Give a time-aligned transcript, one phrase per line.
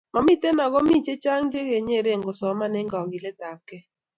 [0.15, 3.83] Momitei ago mi chechang chekecherei kosoman eng kogiletabkei